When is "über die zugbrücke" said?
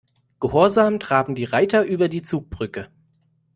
1.83-2.89